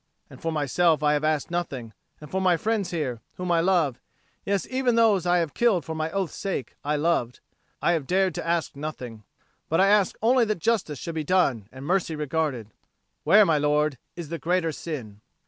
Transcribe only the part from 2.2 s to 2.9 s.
for my friends